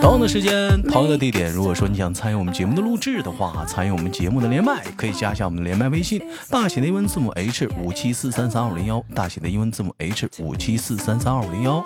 [0.00, 1.50] 同样的时间，同样的地点。
[1.52, 6.20] 如果说你想参与我们节目的录制的话，参与我们节目的连麦，可以加一下我们的连麦微信，
[6.50, 11.84] 大写的英文字母 H 五七四三三二五零幺，大写的英文字母 H 五七四三三二五零幺。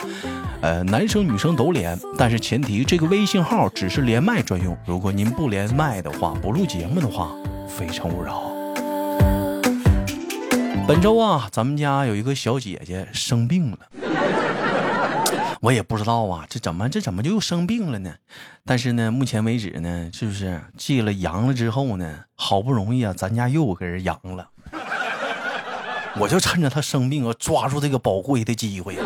[0.61, 4.77] 呃，男生女生都连，但是前提这个微信号只是连麦专用。
[4.87, 7.31] 如果您不连麦的话，不录节目的话，
[7.69, 8.51] 非诚勿扰。
[10.89, 13.79] 本周啊，咱们家有一个小姐姐生病了。
[15.61, 18.15] 我也不知道啊，这怎么这怎么就又生病了呢？
[18.65, 24.49] 但是呢，目前为止呢，是不是寄了阳了之后呢，好不容易啊，咱家又有人阳了，
[26.19, 28.97] 我就趁着他生病啊，抓住这个宝贵的机会，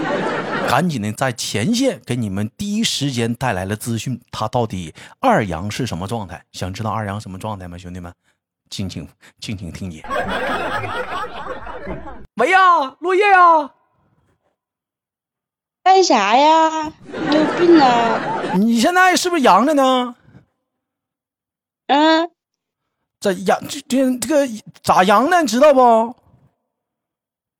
[0.68, 6.44] 赶紧的在前线给你们第一时间带来了资讯，他到底二阳是什么状态？
[6.52, 8.12] 想知道二阳什么状态吗，兄弟们？
[8.70, 9.06] 敬请
[9.40, 10.04] 敬请听解。
[12.36, 12.58] 喂呀，
[13.00, 13.70] 落叶呀。
[15.84, 16.92] 干啥呀？
[17.06, 18.54] 你有病啊！
[18.56, 20.16] 你现在是不是阳着呢？
[21.88, 22.30] 嗯，
[23.20, 24.48] 这阳这这这个
[24.82, 25.44] 咋阳呢？
[25.44, 26.16] 知道不？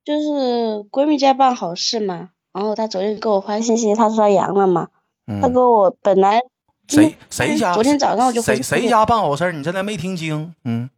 [0.05, 4.89] 就是闺蜜家办好事嘛，然后她昨天给我发信息，她说她阳了嘛。
[5.43, 6.41] 她给我本来
[6.89, 7.75] 谁谁家？
[7.75, 9.53] 昨天早上我就谁谁家办好事？
[9.53, 10.55] 你现在没听清？
[10.65, 10.89] 嗯，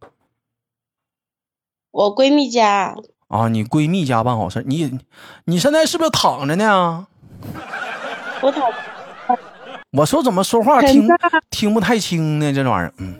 [1.91, 2.95] 我闺蜜家。
[3.27, 4.97] 啊，你闺蜜家办好事，你
[5.43, 7.07] 你现在是不是躺着呢？
[8.41, 8.69] 我躺。
[9.91, 11.07] 我说怎么说话听
[11.49, 12.53] 听不太清呢？
[12.53, 13.17] 这玩意儿，嗯，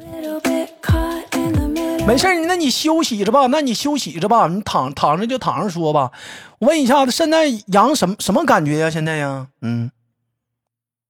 [2.06, 6.12] 没事那你休息着吧，那你休息着吧，你躺躺着就躺着说吧。
[6.60, 8.90] 我问一下子，现在阳什么什么感觉呀？
[8.90, 9.90] 现在呀，嗯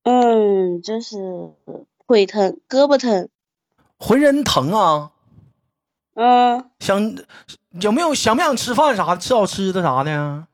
[0.03, 1.17] 嗯，就是
[2.07, 3.27] 腿疼，胳膊疼，
[3.97, 5.09] 浑身疼啊。
[6.13, 7.15] 嗯，想
[7.81, 10.45] 有没有想不想吃饭啥的，吃好吃的啥的？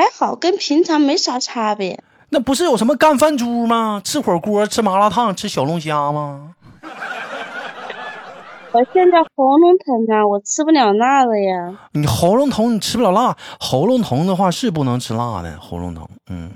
[0.00, 2.02] 还好，跟平常没啥差别。
[2.30, 4.00] 那不是有什么干饭猪吗？
[4.02, 6.54] 吃火锅，吃麻辣烫，吃小龙虾吗？
[8.72, 11.78] 我现在喉咙疼啊，我吃不了辣的呀。
[11.92, 13.36] 你喉咙疼，你吃不了辣。
[13.58, 15.58] 喉咙疼的话是不能吃辣的。
[15.60, 16.52] 喉咙疼，嗯，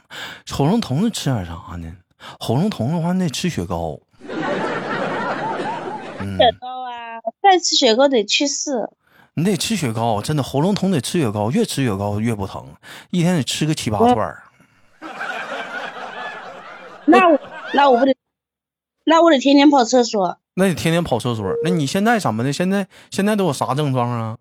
[0.51, 1.93] 喉咙疼吃点啥呢？
[2.41, 4.01] 喉咙疼的话，那得吃雪糕。
[4.25, 4.33] 雪
[6.59, 8.89] 糕啊，再吃雪糕得去世。
[9.37, 12.69] 你得吃雪糕，真的喉咙疼得吃雪糕，越吃雪糕越不疼，
[13.11, 14.45] 一天得吃个七八串儿。
[17.07, 17.39] 那我
[17.73, 18.15] 那我不得，
[19.05, 20.39] 那我得天天跑厕所。
[20.55, 21.53] 那你天天跑厕所？
[21.65, 22.53] 那你现在怎么的？
[22.53, 24.39] 现在现在都有啥症状啊？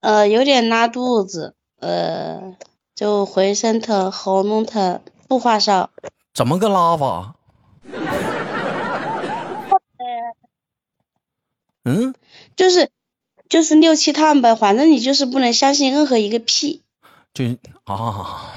[0.00, 2.54] 呃，有点拉肚子，呃，
[2.94, 5.88] 就浑身疼，喉咙疼，不发烧。
[6.34, 7.36] 怎么个拉法？
[11.84, 12.14] 嗯，
[12.54, 12.90] 就是。
[13.48, 16.82] 就是六七趟呗，反正你就是不能相信任何一个屁。
[17.32, 17.44] 就
[17.84, 18.52] 啊，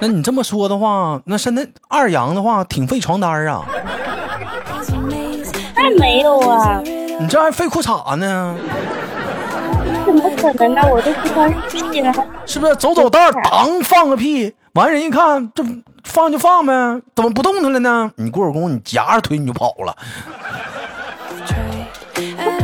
[0.00, 3.64] 那你这么说的话，那现在二阳的话挺费床单啊。
[5.76, 6.80] 那没有啊。
[7.20, 8.56] 你这还费裤衩呢？
[10.04, 10.82] 怎么可能呢？
[10.90, 12.12] 我都不放屁了。
[12.46, 15.62] 是不是走走道当放个屁，完人一看这
[16.04, 16.72] 放就放呗，
[17.14, 18.10] 怎么不动弹了呢？
[18.16, 19.96] 你过会功夫你夹着腿你就跑了。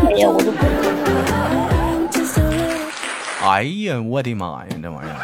[0.07, 0.53] 哎呀，我都。
[3.43, 5.17] 哎呀，我的妈呀，这玩意儿！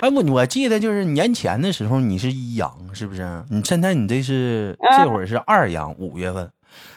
[0.00, 3.44] 哎，我我记得就是年前的时候你是一阳，是不是？
[3.50, 6.50] 你现在你这是这会儿是二阳，五月份，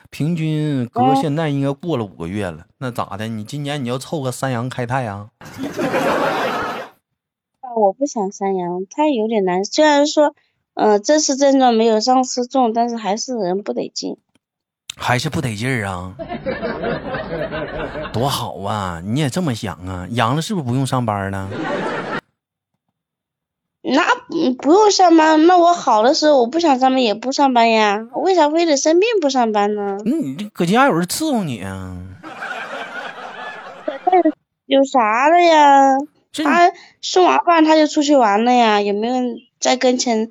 [0.09, 2.65] 平均隔现在应该过了五个月了。
[2.77, 3.27] 那咋的？
[3.27, 5.27] 你今年你要凑个三阳开泰啊？
[7.75, 9.65] 我不想三阳，太有点难。
[9.65, 10.35] 虽然说，
[10.75, 14.17] 嗯，这次症状没有上次重，但是还是人不得劲。
[14.95, 16.13] 还是不得劲儿啊！
[18.13, 19.01] 多好啊！
[19.03, 20.07] 你也这么想啊？
[20.11, 21.49] 阳了是不是不用上班呢？
[23.81, 24.03] 那
[24.53, 27.99] 不用上班，那我好的时候我不想上班也不上班呀？
[28.15, 29.97] 为啥非得生病不上班呢？
[30.05, 31.97] 你搁家有人伺候你啊？
[34.65, 35.97] 有啥的呀？
[36.43, 38.81] 他送完饭他就出去玩了呀？
[38.81, 39.15] 有没有
[39.59, 40.29] 在跟前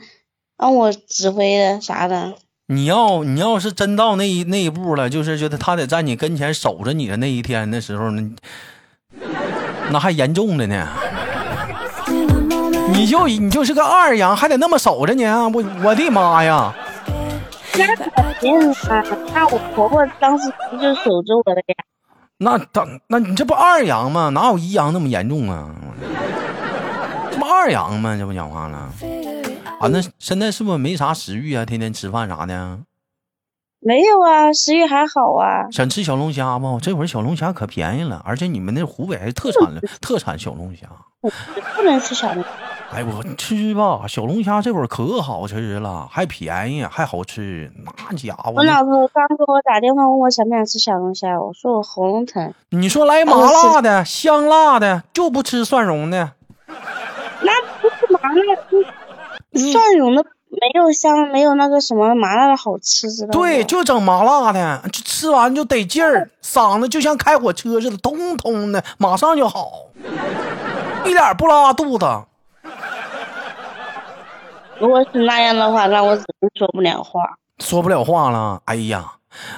[0.57, 2.35] 让我指挥的啥的？
[2.73, 8.23] 你要你要是真到那一那一步了，就是觉得他得在你跟前守着你的那一天的时候那，
[9.91, 10.89] 那还严重的呢。
[12.95, 15.49] 你就你就是个二阳，还得那么守着你啊！
[15.49, 16.73] 我我的妈呀！
[17.77, 19.03] 那肯定啊，
[19.35, 21.75] 那我婆婆当时不就守着我的呀？
[22.39, 24.31] 那当那你这不二阳吗？
[24.31, 25.71] 哪有一阳那么严重啊？
[27.31, 28.17] 这不二阳吗？
[28.19, 28.91] 这不讲话了
[29.83, 29.89] 啊？
[29.93, 31.65] 那现在是不是没啥食欲啊？
[31.65, 32.79] 天天吃饭啥的？
[33.85, 35.69] 没有啊，食欲还好啊。
[35.73, 36.79] 想吃小龙虾不？
[36.81, 40.87] 这会儿小龙虾可便宜了，而且你们那湖北还是特产了，特产小龙虾。
[41.21, 42.49] 不能吃小龙虾。
[42.93, 48.53] 哎，我吃吧，小龙虾这会儿可好吃了，还便宜，还好吃，那家伙。
[48.55, 52.55] 我老婆刚给我打电话问我想不想吃小龙虾，我说我喉咙疼。
[52.71, 56.33] 你说来麻辣的、香辣的，就不吃蒜蓉的。
[56.69, 57.51] 那
[57.81, 58.92] 不是麻辣，
[59.55, 60.25] 蒜蓉的。
[60.55, 63.33] 没有香，没有那个什么麻辣的好吃，知道吗？
[63.33, 69.87] 对，就整麻辣的，就吃完就得劲儿，嗓子就像开火车似的，通通的，马上就好，
[71.07, 72.07] 一点不拉肚子。
[74.79, 77.23] 如果是那样的话，那我只能说不了话，
[77.59, 78.61] 说不了话了。
[78.67, 79.11] 哎呀。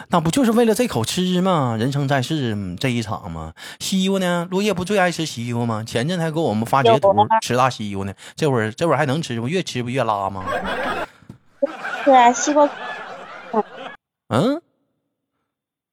[0.09, 1.77] 那不就是为了这口吃吗？
[1.79, 3.53] 人生在世这一场吗？
[3.81, 4.47] 西瓜呢？
[4.51, 5.85] 落叶不最爱吃西瓜吗？
[5.85, 8.13] 前阵还给我们发截图吃大西瓜呢。
[8.37, 9.49] 这会儿这会儿还能吃不？
[9.49, 10.45] 越吃不越拉吗？
[12.05, 12.69] 对啊，西瓜。
[14.29, 14.61] 嗯。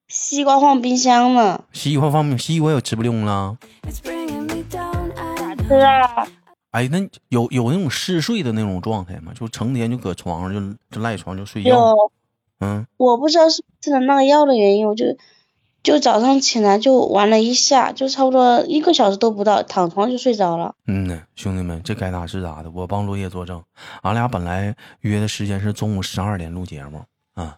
[0.07, 1.63] 西瓜放冰箱呢。
[1.71, 3.57] 西瓜放西瓜也吃不用了。
[3.93, 6.27] 吃啊。
[6.71, 6.99] 哎，那
[7.29, 9.31] 有有那种嗜睡的那种状态吗？
[9.33, 11.93] 就成天就搁床上就就赖床就睡觉。
[12.61, 15.17] 嗯，我不知道是吃了那个药的原因，我就
[15.81, 20.75] 就早上起来就玩了一下，就差不多一个小时都不到，躺床就睡着了。
[20.85, 23.63] 嗯呢，兄弟们，这该咋是咋的，我帮落叶作证。
[24.03, 27.03] 俺俩本来约的时间是中午十二点录节目
[27.33, 27.57] 啊，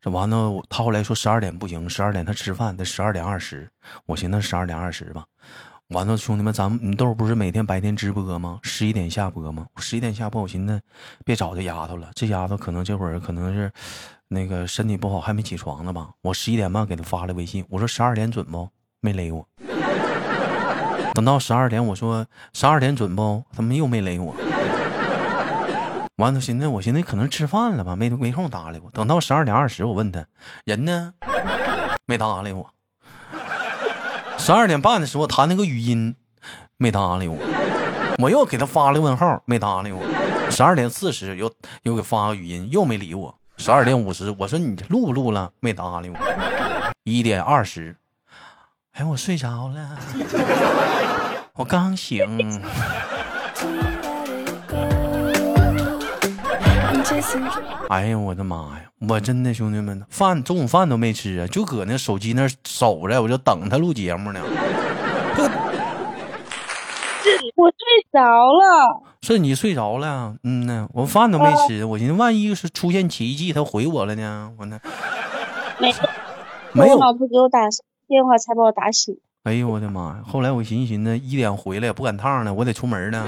[0.00, 3.68] 这完了他后来说十二点不行，十二点他吃饭得十二点二十，
[4.06, 5.24] 我寻思十二点二十吧。
[5.88, 8.60] 完了，兄弟们，咱们你豆不是每天白天直播吗？
[8.62, 9.66] 十一点下播吗？
[9.78, 10.80] 十一点下播，我寻思
[11.24, 13.68] 别找这丫头了，这丫头可能这会儿可能是。
[14.34, 16.10] 那个身体不好，还没起床呢吧？
[16.20, 18.68] 我十一点半给他发了微信，我说十二点准不？
[19.00, 19.46] 没勒我。
[21.14, 23.44] 等到十二点，我说十二点准不？
[23.54, 24.34] 他们又没勒我。
[26.16, 28.90] 完了，寻思我寻思可能吃饭了吧，没没空搭理我。
[28.90, 30.26] 等到十二点二十，我问他
[30.64, 31.14] 人呢，
[32.04, 32.68] 没搭理我。
[34.36, 36.16] 十二点半的时候他那个语音，
[36.76, 37.38] 没搭理我。
[38.18, 40.02] 我又给他发了问号，没搭理我。
[40.50, 41.52] 十二点四十又
[41.84, 43.34] 又给发个语音，又没理我。
[43.56, 45.50] 十二点五十，我说你录不录了？
[45.60, 46.16] 没搭理我。
[47.04, 47.96] 一点二十，
[48.92, 49.96] 哎，我睡着了，
[51.54, 52.60] 我刚醒。
[57.88, 58.82] 哎呀，我的妈呀！
[59.08, 64.40] 我真的兄弟们，饭中午饭都没吃啊，就搁那手机那守着，我就等他录节目呢。
[67.56, 67.78] 我睡
[68.12, 74.78] 着了，是你睡着了，嗯呢，我饭都没吃，我寻思万一是出现奇迹，他回我了呢，我呢
[75.80, 75.92] 没
[76.72, 77.60] 没有，我老婆给我打
[78.06, 79.16] 电话才把我打醒。
[79.44, 80.22] 哎呦我的妈呀！
[80.26, 83.26] 后来我寻思寻思，一点回来也不赶趟了，我得出门呢。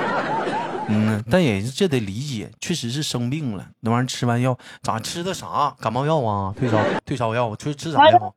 [0.88, 5.74] 嗯，但也这得理解，确实是生病了，那玩意儿吃完药咋吃的啥？
[5.80, 8.34] 感冒药啊，退烧退烧药，吃吃啥药？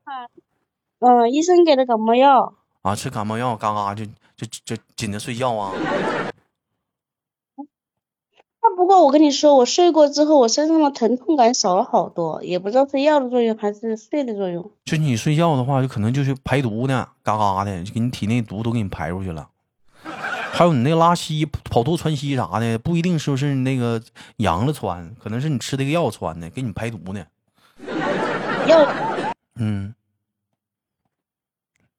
[0.99, 2.53] 嗯，医生给的感冒药。
[2.81, 4.05] 啊，吃感冒药，嘎嘎就。
[4.39, 5.73] 就就紧着睡觉啊！
[8.69, 14.71] 那不过我跟你说，我睡过之后，我身上的疼痛感少了好多，也不知道是药的作用还是睡的作用。
[14.86, 19.49] 就你睡觉的话，就可能就是排毒呢，嘎嘎的，就给你体内毒都给你排出去了。
[20.52, 23.99] 还有你那拉稀、跑肚窜稀啥的，不一定是不是那个
[24.38, 27.26] 阳了窜，可能是你吃这个药窜的，给你排毒呢。
[28.68, 28.88] 药，
[29.57, 29.95] 嗯。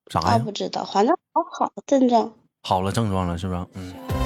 [0.08, 0.38] 啥呀？
[0.38, 2.32] 不知道，反正好好症状。
[2.62, 3.66] 好了，症状了是不是？
[3.74, 4.19] 嗯。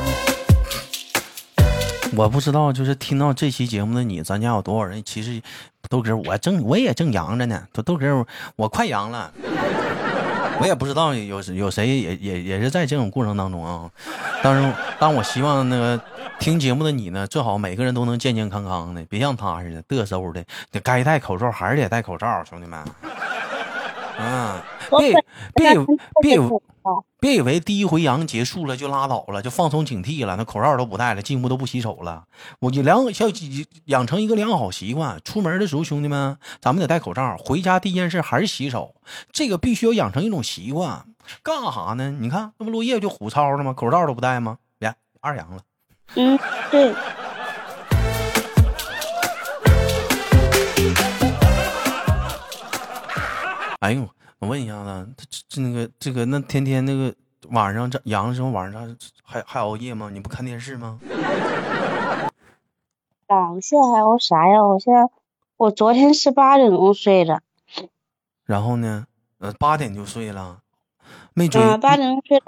[2.17, 5.03] 我不知道，就是听到这期节目的你，咱家有多少人？
[5.05, 5.43] 其实
[5.89, 7.67] 豆哥，我正我也正阳着呢。
[7.73, 9.33] 豆豆哥，我快阳了。
[10.61, 13.91] 我也不知道有有谁也也也是在这种过程当中啊。
[14.43, 16.01] 但是，但我希望那个
[16.39, 20.45] 听节目的你呢，最好每个人都能健健康康的，别像他似的嘚瑟的。
[20.71, 22.79] 得该戴口罩还是得戴口罩，兄弟们。
[24.21, 24.61] 嗯，
[24.97, 25.13] 别
[25.57, 25.75] 别
[26.23, 26.39] 别
[27.19, 32.25] 别以为第一回阳结束了就拉倒了，就放松警惕了，那口罩都不戴了，进屋都不洗手了。
[32.61, 33.27] 我就良小
[33.87, 37.37] 养成一个良好习惯，出门的时候兄弟们，咱们得戴口罩。
[37.39, 38.95] 回家第一件事还是洗手，
[39.33, 41.07] 这个必须要养成一种习惯。
[41.43, 42.11] 干啥呢？
[42.21, 43.73] 你看，那不落叶就虎超了吗？
[43.73, 44.59] 口罩都不戴吗？
[44.81, 45.63] 来，二阳了。
[46.17, 46.39] 嗯，
[46.71, 46.95] 对。
[53.81, 54.09] 哎呦，
[54.45, 57.15] 我问一下子，这这那个这个那天天那个
[57.49, 60.11] 晚上这阳的时候晚上还还熬夜吗？
[60.13, 61.01] 你不看电视吗？
[63.27, 64.63] 啊，现在还熬啥呀？
[64.63, 65.01] 我现在
[65.57, 67.41] 我昨天是八点钟睡的。
[68.45, 69.07] 然后呢？
[69.39, 70.61] 呃，八点就睡了，
[71.33, 71.59] 没追。
[71.79, 72.45] 八点钟睡了。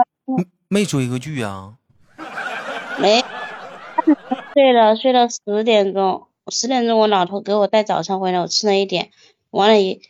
[0.69, 1.76] 没追个剧啊？
[3.00, 3.25] 没，
[4.53, 9.11] 睡了睡到十点钟，十点钟我老头给我带早餐回来，我吃了一点，
[9.49, 10.03] 完了一，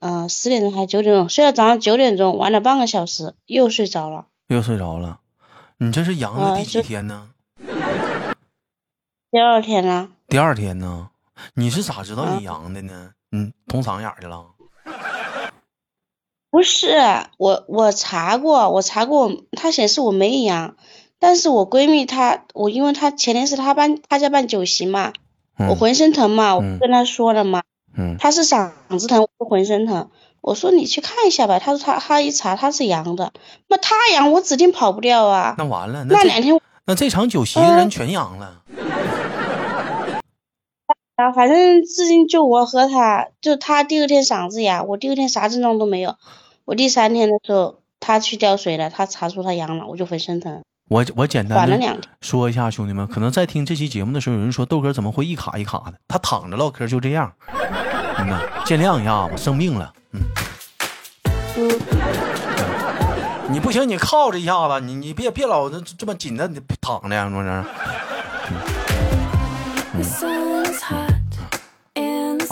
[0.00, 4.26] 嗯，十点钟还九点钟，睡到早上九点钟，玩了半个小时，又睡着了。
[4.48, 5.20] 又睡着了，
[5.78, 7.30] 你这是阳的第几天呢？
[9.30, 10.10] 第二天呢？
[10.26, 11.10] 第二天呢？
[11.54, 13.12] 你是咋知道你阳的呢？
[13.30, 14.46] 嗯，捅嗓眼去了？
[16.50, 16.96] 不是，
[17.38, 20.74] 我我查过，我查过，它显示我没阳，
[21.20, 25.12] 但是我闺蜜她，我因为她前天是她办她家办酒席嘛，
[25.68, 27.69] 我浑身疼嘛，我跟她说了嘛，嗯，
[28.18, 33.32] 她是嗓子疼，我浑身疼，我说你去看一下吧，他说他他一查他是阳的，
[33.68, 38.62] 那他阳我指定跑不掉啊，那完了，那两天那这场酒席的人全阳了。
[41.16, 46.16] 啊，反正至今就我和他，就他第二天嗓子哑，我第二天啥症状都没有。
[46.64, 50.62] 我第三天的时候，他去吊水了，他查出他阳了，我就浑身疼。
[50.88, 55.94] 我我简单的说一下，兄弟们，可能在听这期节目的时候，有人说豆哥怎么会一卡一卡的？
[56.08, 57.32] 他躺着唠嗑就这样，
[58.20, 60.20] 真的，见谅一下子，生病了，嗯。
[61.56, 61.70] 嗯。
[63.48, 66.46] 你不行，你靠着一下子，你你别别老这这么紧的
[66.82, 67.50] 躺着，是不是？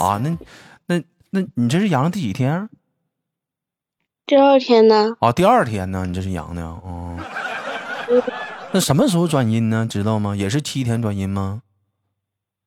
[0.01, 0.35] 啊，那
[0.87, 2.67] 那那你这是阳了第几天？
[4.25, 5.15] 第二天呢？
[5.19, 6.03] 啊，第二天呢？
[6.07, 7.15] 你这是阳的啊？
[8.71, 9.85] 那什么时候转阴呢？
[9.87, 10.35] 知道吗？
[10.35, 11.61] 也是七天转阴吗？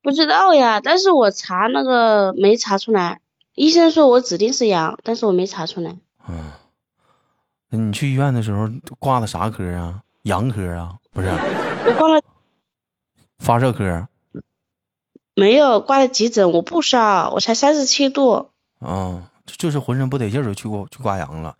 [0.02, 3.21] 不知道呀，但是我查那个没查出来，
[3.54, 5.97] 医生说我指定是阳，但是我没查出来。
[6.28, 6.50] 嗯，
[7.71, 8.68] 那你去医院的时候
[8.99, 10.00] 挂的啥科啊？
[10.23, 10.97] 阳科啊？
[11.12, 11.28] 不是？
[11.28, 12.21] 我挂了
[13.38, 14.09] 发热科。
[15.35, 18.50] 没有挂了急诊，我不烧，我才三十七度。
[18.80, 21.56] 嗯，就是浑身不得劲儿，就去过去挂羊了。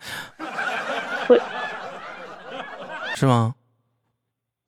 [3.15, 3.55] 是吗？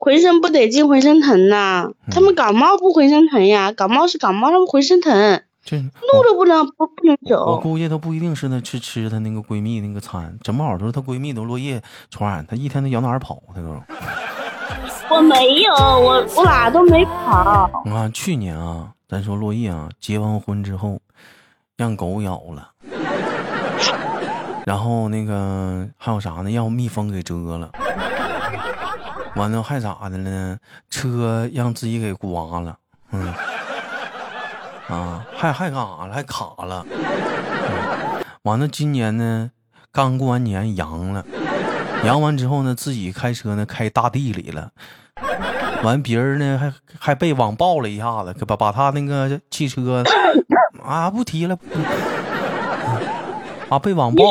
[0.04, 1.88] 浑身不得劲，浑身疼呐。
[2.10, 3.72] 他们感冒不浑身疼呀？
[3.72, 5.42] 感冒是感冒，他们浑身疼，
[5.72, 7.52] 路都不能不不能走。
[7.52, 13.42] 我估计她不一定是那去吃她那个闺蜜那个餐，整不好都是她闺蜜都落叶传染，她一天都往哪儿跑？
[13.54, 13.82] 她都。
[15.08, 17.70] 我没有，我我哪都没跑。
[17.86, 21.00] 你看去年啊，咱说落叶啊，结完婚之后
[21.78, 22.68] 让狗咬了，
[24.66, 26.50] 然后那个还有啥呢？
[26.50, 27.70] 让蜜蜂给蛰了，
[29.36, 30.58] 完了还咋的了呢？
[30.88, 32.76] 车让自己给刮了，
[33.10, 33.34] 嗯，
[34.88, 36.14] 啊，还还干啥了？
[36.14, 36.86] 还卡了。
[38.42, 39.50] 完了今年呢，
[39.90, 41.24] 刚过完年阳了，
[42.04, 44.70] 阳完之后呢，自己开车呢开大地里了。
[45.82, 50.04] 完，别人呢还还被网爆了一下子，把把他那个汽车
[50.84, 51.58] 啊不提了，
[53.68, 54.24] 啊被网爆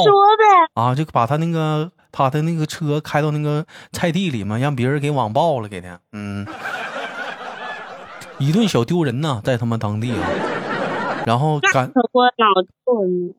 [0.75, 6.45] 啊，就把他那个他的那个车开到那个菜地里嘛，让别人给网爆了，给他，嗯，
[8.37, 10.29] 一顿小丢人呐，在他们当地啊，
[11.25, 11.91] 然后感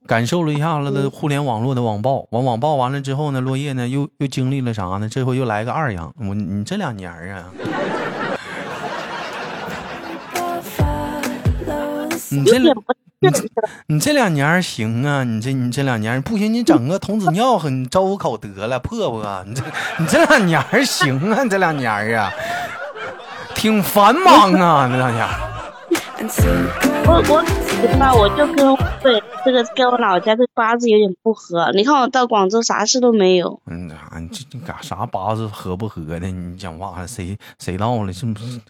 [0.07, 5.09] 感受了一下子的互联网络的网暴，完网暴完了之后呢，落叶呢又又经历了啥呢？
[5.09, 7.53] 这回又来个二阳，我你这两年啊。
[12.31, 12.75] 你这两
[13.21, 13.31] 你
[13.87, 15.25] 你这两年行啊？
[15.25, 19.23] 你这你这两年不行，你整个童子尿和你招呼口得了破不？
[19.47, 19.63] 你这
[19.99, 21.43] 你这两年行啊？
[21.43, 22.31] 你这两年啊，
[23.55, 25.27] 挺繁忙啊，这两年。
[27.07, 31.71] 我我行吧，我就跟对这个跟我老家这八字有点不合。
[31.75, 33.61] 你看我到广州啥事都没有。
[33.67, 33.91] 嗯，
[34.21, 36.27] 你这你干啥八字合不合的？
[36.29, 38.61] 你讲话谁谁到了是不是？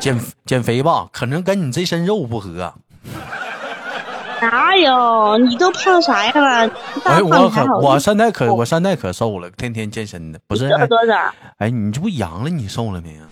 [0.00, 2.72] 减减肥吧，可能跟你这身肉不合。
[4.40, 5.36] 哪有？
[5.36, 6.74] 你都胖啥样了？
[7.04, 10.70] 哎，我可我现在可我现在可瘦了，天天健身的，不是？
[10.88, 11.32] 多少？
[11.58, 12.48] 哎，你这不阳了？
[12.48, 13.22] 你瘦了没有？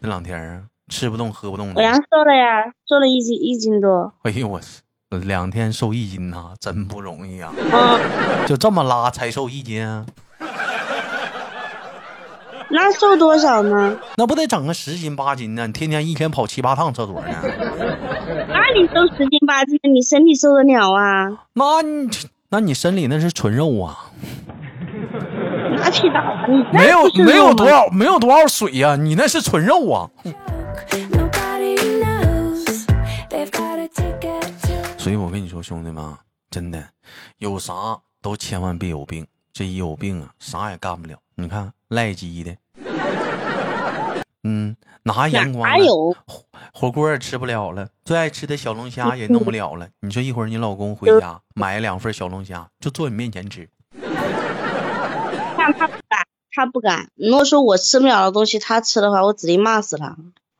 [0.00, 1.74] 这两天吃不动喝不动的。
[1.76, 4.12] 我阳瘦了呀，瘦了一斤一斤多。
[4.24, 4.60] 哎呦我，
[5.10, 7.52] 两天瘦一斤呐，真不容易啊！
[7.56, 10.04] 嗯，就这么拉才瘦一斤。
[12.70, 13.98] 那瘦多少呢？
[14.16, 15.66] 那不得整个十斤八斤呢？
[15.66, 17.28] 你天天一天跑七八趟厕所呢？
[18.48, 21.28] 那你瘦十斤八斤，你身体受得了啊？
[21.54, 22.08] 那你
[22.50, 24.10] 那你身体那是纯肉啊？
[25.76, 26.46] 那屁大！
[26.72, 28.96] 没有没有多少没有多少水呀？
[28.96, 30.10] 你那是纯肉啊！
[34.96, 36.04] 所以我跟你说，兄弟们，
[36.50, 36.82] 真的
[37.38, 37.72] 有啥
[38.20, 39.26] 都千万别有病。
[39.58, 41.18] 这一有病啊，啥也干不了。
[41.34, 42.56] 你看赖鸡的，
[44.44, 46.14] 嗯，拿眼光有
[46.72, 49.88] 火锅也吃不了了，最爱吃的小龙虾也弄不了了。
[49.98, 53.68] 你说一会儿你老公回家买两份小龙虾，就坐你面前吃。
[55.56, 56.20] 看他不敢
[56.52, 57.10] 他不敢。
[57.16, 60.16] 如果说我吃不了的东西他吃的话，我指定骂死他。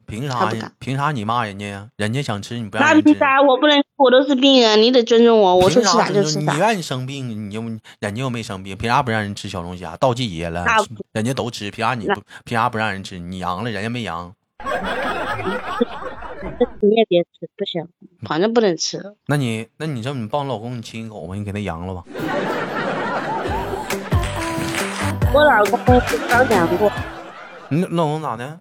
[0.09, 0.73] 凭啥呀？
[0.79, 1.87] 凭啥你骂人家呀？
[1.97, 3.03] 人家想吃你不让人吃。
[3.05, 3.43] 那凭啥？
[3.43, 5.55] 我不能，我都是病人，你得尊重我。
[5.57, 6.53] 我说啥就吃啥。
[6.55, 9.95] 你愿意生病，你又人家又没生病，凭啥不让人吃小龙虾？
[9.99, 10.65] 到季节了，
[11.13, 12.23] 人家都吃，凭啥你不？
[12.45, 13.19] 凭啥不让人吃？
[13.19, 14.33] 你阳了，人家没阳，
[16.81, 17.87] 你也别吃，不行，
[18.27, 19.15] 反正不能吃。
[19.27, 22.03] 那你那你这么你帮老公你亲一口吧，你给他阳了吧？
[25.35, 25.79] 我老公
[26.31, 26.91] 刚阳过，
[27.69, 28.61] 你老公咋的？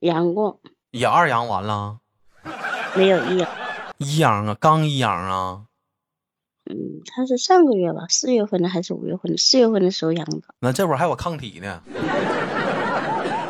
[0.00, 0.60] 阳过，
[0.90, 1.98] 也二阳完了，
[2.94, 3.48] 没有一阳。
[3.96, 5.62] 一阳啊，刚一阳啊，
[6.68, 9.38] 嗯，他是上个月吧，四月份的还是五月份的？
[9.38, 10.42] 四月份的时候阳的。
[10.60, 11.82] 那这会儿还有抗体呢，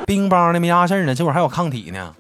[0.07, 2.15] 冰棒的没啥事儿呢，这会儿还有抗体呢。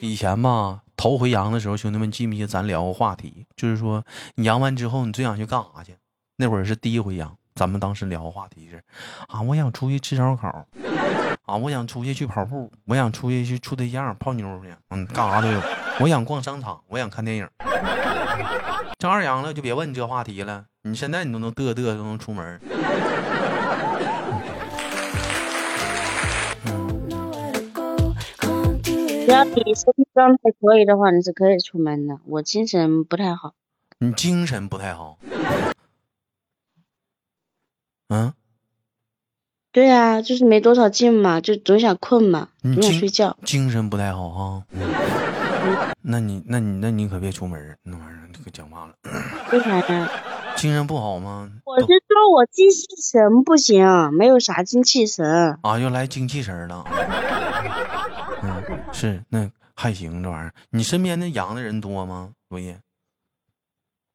[0.00, 3.46] 以前吧，头回阳的时候，兄弟们记不记得咱聊过话题？
[3.56, 4.04] 就是说，
[4.34, 5.96] 你阳完之后，你最想去干啥去？
[6.36, 8.80] 那会儿是第一回阳，咱们当时聊的话题是，
[9.26, 10.64] 啊，我想出去吃烧烤，
[11.44, 15.60] 啊，我想出去去跑步，我想出去去处对象、泡妞去，嗯，干啥都有。
[15.98, 17.48] 我想逛商场，我想看电影。
[18.96, 22.60] 这二阳了就别问这话题了，你现在你都能嘚嘚都能出门。
[29.26, 32.20] 只要你身体状态可以的话，你是可以出门的。
[32.24, 33.54] 我精神不太好，
[33.98, 35.18] 你精神不太好，
[38.08, 38.32] 嗯，
[39.72, 43.36] 对啊，就是没多少劲嘛，就总想困嘛，总想睡觉。
[43.44, 44.80] 精神不太好哈、嗯
[46.00, 48.94] 那你那你那你可别出门儿，那玩意儿可讲话了。
[49.52, 50.10] 为啥呀？
[50.56, 51.50] 精神不好吗？
[51.66, 53.84] 我是说我精气神不行，
[54.14, 55.58] 没有啥精气神。
[55.60, 56.84] 啊，又来精气神了。
[58.42, 58.62] 嗯，
[58.94, 60.54] 是那还行，这玩意儿。
[60.70, 62.30] 你身边那阳的人多吗？
[62.48, 62.80] 罗叶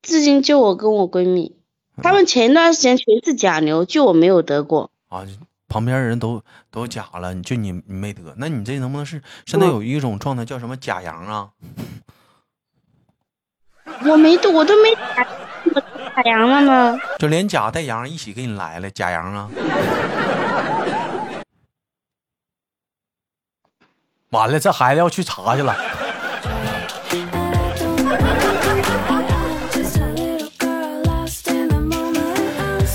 [0.01, 1.55] 至今就我跟我闺蜜，
[2.01, 4.89] 他们前一段时间全是假牛，就我没有得过。
[5.09, 5.23] 啊，
[5.67, 11.49] 旁边人都都假了，就你你没得，那你这能不能是现在有一种状态叫什么假阳啊？
[14.05, 15.27] 我没得，我都没假，
[15.75, 15.81] 我
[16.15, 16.97] 打阳了吗？
[17.19, 19.49] 就连假带阳一起给你来了，假阳啊！
[24.31, 25.75] 完了，这孩子要去查去了。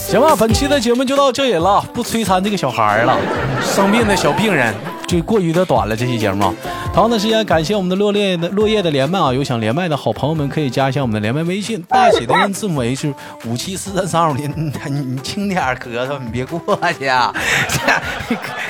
[0.08, 3.14] 行吧，本期的节目就到这里了，不摧残这个小孩儿了，
[3.60, 4.74] 生病的小病人
[5.06, 5.94] 就过于的短了。
[5.94, 6.50] 这期节目，
[6.98, 17.32] 同样的时间，感谢我们的落叶的落叶的连麦啊，有想连麦的好朋友们可以加一下我们的连麦微信，大写的英文字母 H 五七四三三二五零，你你轻点儿咳嗽，你别过去啊。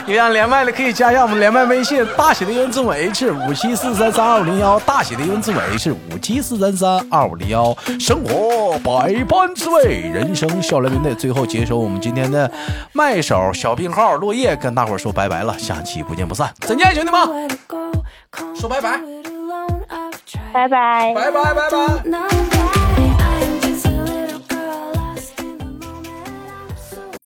[0.07, 7.75] 有想 连麦的可以加一下我们连麦微信，大写的英文字母 H 五七四三三二五零幺，大写的英文字母 H 五七四三三二五零幺。
[7.99, 11.15] 生活百般滋味，人生笑来面对。
[11.15, 12.51] 最后结束我们今天的
[12.93, 17.49] 麦手小病号落叶，跟大伙儿说拜拜了，下期不见不散，再见，兄弟们，
[18.55, 19.01] 说拜拜，
[20.53, 22.48] 拜拜，拜拜，拜拜。